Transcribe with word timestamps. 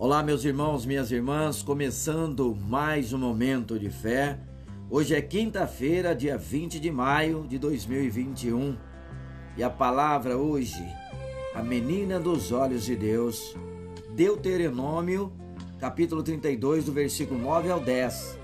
Olá, 0.00 0.22
meus 0.22 0.44
irmãos, 0.44 0.86
minhas 0.86 1.10
irmãs, 1.10 1.60
começando 1.60 2.54
mais 2.54 3.12
um 3.12 3.18
momento 3.18 3.76
de 3.76 3.90
fé. 3.90 4.38
Hoje 4.88 5.12
é 5.12 5.20
quinta-feira, 5.20 6.14
dia 6.14 6.38
20 6.38 6.78
de 6.78 6.88
maio 6.88 7.44
de 7.48 7.58
2021, 7.58 8.76
e 9.56 9.62
a 9.64 9.68
palavra 9.68 10.36
hoje, 10.36 10.86
a 11.52 11.64
menina 11.64 12.20
dos 12.20 12.52
olhos 12.52 12.84
de 12.84 12.94
Deus, 12.94 13.56
Deuteronômio, 14.14 15.32
capítulo 15.80 16.22
32, 16.22 16.84
do 16.84 16.92
versículo 16.92 17.40
9 17.40 17.68
ao 17.68 17.80
10. 17.80 18.38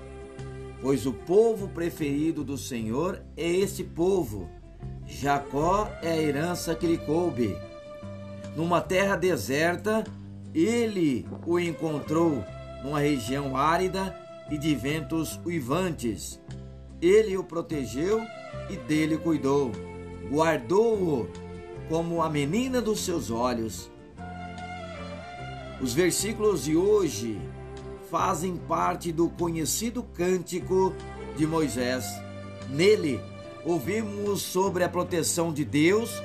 Pois 0.81 1.05
o 1.05 1.13
povo 1.13 1.69
preferido 1.69 2.43
do 2.43 2.57
Senhor 2.57 3.21
é 3.37 3.49
este 3.49 3.81
povo, 3.81 4.49
Jacó 5.07 5.89
é 6.01 6.11
a 6.11 6.21
herança 6.21 6.75
que 6.75 6.85
lhe 6.85 6.97
coube. 6.97 7.57
Numa 8.57 8.81
terra 8.81 9.15
deserta, 9.15 10.03
ele 10.55 11.27
o 11.45 11.59
encontrou 11.59 12.41
numa 12.81 13.01
região 13.01 13.57
árida 13.57 14.15
e 14.49 14.57
de 14.57 14.73
ventos 14.73 15.37
uivantes. 15.45 16.41
Ele 17.01 17.35
o 17.35 17.43
protegeu 17.43 18.21
e 18.69 18.77
dele 18.77 19.17
cuidou. 19.17 19.73
Guardou-o 20.31 21.27
como 21.89 22.21
a 22.21 22.29
menina 22.29 22.81
dos 22.81 23.01
seus 23.01 23.29
olhos. 23.29 23.91
Os 25.81 25.93
versículos 25.93 26.63
de 26.63 26.77
hoje 26.77 27.37
fazem 28.09 28.55
parte 28.55 29.11
do 29.11 29.29
conhecido 29.29 30.01
cântico 30.01 30.93
de 31.35 31.45
Moisés. 31.45 32.05
Nele, 32.69 33.19
ouvimos 33.65 34.41
sobre 34.41 34.85
a 34.85 34.89
proteção 34.89 35.51
de 35.51 35.65
Deus 35.65 36.23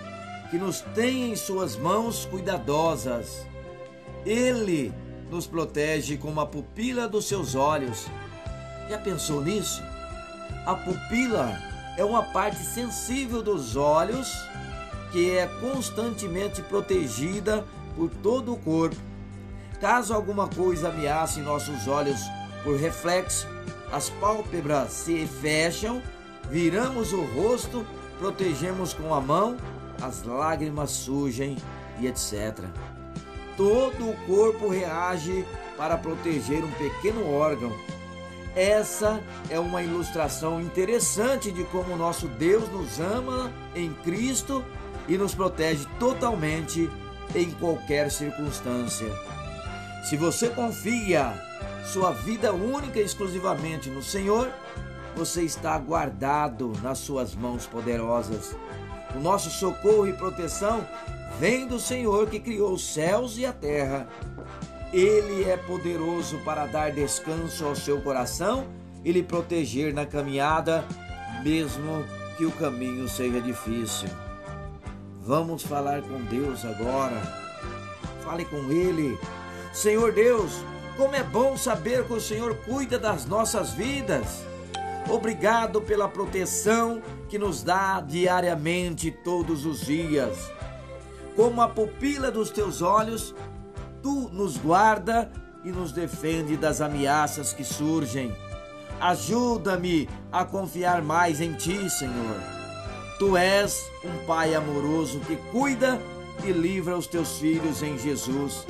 que 0.53 0.56
nos 0.56 0.83
tem 0.95 1.33
em 1.33 1.37
suas 1.37 1.77
mãos 1.77 2.25
cuidadosas 2.27 3.50
ele 4.24 4.92
nos 5.30 5.47
protege 5.47 6.16
com 6.16 6.38
a 6.41 6.47
pupila 6.47 7.09
dos 7.09 7.27
seus 7.27 7.55
olhos. 7.55 8.06
Já 8.89 8.98
pensou 8.98 9.42
nisso? 9.42 9.83
A 10.67 10.75
pupila 10.75 11.56
é 11.97 12.05
uma 12.05 12.22
parte 12.22 12.58
sensível 12.58 13.42
dos 13.42 13.77
olhos 13.77 14.28
que 15.12 15.36
é 15.36 15.47
constantemente 15.61 16.62
protegida 16.62 17.64
por 17.97 18.11
todo 18.11 18.53
o 18.53 18.56
corpo. 18.56 18.97
Caso 19.80 20.12
alguma 20.12 20.47
coisa 20.48 20.89
ameace 20.89 21.41
nossos 21.41 21.89
olhos 21.89 22.20
por 22.62 22.77
reflexo, 22.77 23.47
as 23.91 24.11
pálpebras 24.11 24.92
se 24.92 25.27
fecham, 25.27 26.02
viramos 26.50 27.12
o 27.12 27.23
rosto, 27.23 27.86
protegemos 28.19 28.92
com 28.92 29.14
a 29.14 29.20
mão, 29.20 29.56
as 30.02 30.23
lágrimas 30.23 30.91
surgem 30.91 31.56
e 31.98 32.06
etc 32.06 32.69
todo 33.61 34.08
o 34.08 34.16
corpo 34.27 34.69
reage 34.69 35.44
para 35.77 35.98
proteger 35.98 36.64
um 36.64 36.70
pequeno 36.70 37.30
órgão. 37.30 37.70
Essa 38.56 39.22
é 39.50 39.61
uma 39.61 39.83
ilustração 39.83 40.62
interessante 40.62 41.52
de 41.52 41.62
como 41.64 41.94
nosso 41.94 42.27
Deus 42.27 42.70
nos 42.70 42.98
ama 42.98 43.52
em 43.75 43.92
Cristo 43.92 44.64
e 45.06 45.19
nos 45.19 45.34
protege 45.34 45.86
totalmente 45.98 46.89
em 47.34 47.50
qualquer 47.50 48.11
circunstância. 48.11 49.12
Se 50.08 50.17
você 50.17 50.48
confia 50.48 51.34
sua 51.84 52.12
vida 52.12 52.55
única 52.55 52.98
e 52.98 53.05
exclusivamente 53.05 53.91
no 53.91 54.02
Senhor, 54.02 54.50
você 55.14 55.42
está 55.42 55.77
guardado 55.77 56.72
nas 56.83 56.97
suas 56.97 57.34
mãos 57.34 57.67
poderosas. 57.67 58.56
O 59.14 59.20
nosso 59.20 59.50
socorro 59.50 60.06
e 60.06 60.12
proteção 60.12 60.86
vem 61.39 61.66
do 61.66 61.80
Senhor 61.80 62.28
que 62.28 62.39
criou 62.39 62.72
os 62.72 62.92
céus 62.92 63.39
e 63.39 63.47
a 63.47 63.52
terra. 63.52 64.06
Ele 64.92 65.44
é 65.44 65.56
poderoso 65.56 66.39
para 66.44 66.67
dar 66.67 66.92
descanso 66.92 67.64
ao 67.64 67.75
seu 67.75 68.00
coração 68.00 68.67
e 69.05 69.12
lhe 69.12 69.22
proteger 69.22 69.94
na 69.94 70.05
caminhada, 70.05 70.84
mesmo 71.42 72.05
que 72.36 72.45
o 72.45 72.52
caminho 72.52 73.08
seja 73.08 73.40
difícil. 73.40 74.08
Vamos 75.23 75.62
falar 75.62 76.02
com 76.02 76.20
Deus 76.24 76.64
agora. 76.64 77.20
Fale 78.24 78.45
com 78.45 78.70
Ele. 78.70 79.18
Senhor 79.73 80.12
Deus, 80.12 80.52
como 80.96 81.14
é 81.14 81.23
bom 81.23 81.56
saber 81.56 82.05
que 82.05 82.12
o 82.12 82.20
Senhor 82.20 82.55
cuida 82.56 82.98
das 82.98 83.24
nossas 83.27 83.73
vidas. 83.73 84.45
Obrigado 85.08 85.80
pela 85.80 86.08
proteção 86.08 87.02
que 87.28 87.38
nos 87.38 87.62
dá 87.62 88.00
diariamente, 88.00 89.11
todos 89.11 89.64
os 89.64 89.80
dias. 89.86 90.50
Como 91.34 91.62
a 91.62 91.68
pupila 91.68 92.30
dos 92.30 92.50
teus 92.50 92.83
olhos, 92.83 93.34
tu 94.02 94.28
nos 94.33 94.56
guarda 94.56 95.30
e 95.64 95.70
nos 95.70 95.92
defende 95.92 96.56
das 96.56 96.80
ameaças 96.80 97.52
que 97.52 97.64
surgem. 97.64 98.34
Ajuda-me 99.00 100.08
a 100.30 100.44
confiar 100.44 101.02
mais 101.02 101.40
em 101.40 101.55
ti, 101.55 101.88
Senhor. 101.88 102.40
Tu 103.18 103.36
és 103.36 103.90
um 104.05 104.27
Pai 104.27 104.55
amoroso 104.55 105.20
que 105.20 105.36
cuida 105.50 106.00
e 106.44 106.52
livra 106.52 106.96
os 106.96 107.06
teus 107.06 107.38
filhos 107.38 107.82
em 107.82 107.98
Jesus. 107.98 108.67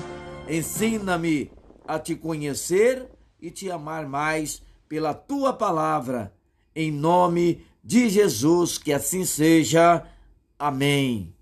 Ensina-me 0.48 1.50
a 1.86 1.98
te 1.98 2.14
conhecer 2.14 3.08
e 3.40 3.50
te 3.50 3.70
amar 3.70 4.06
mais 4.06 4.62
pela 4.90 5.14
tua 5.14 5.52
palavra. 5.52 6.34
Em 6.74 6.90
nome 6.90 7.64
de 7.82 8.08
Jesus, 8.08 8.76
que 8.76 8.92
assim 8.92 9.24
seja. 9.24 10.04
Amém. 10.58 11.32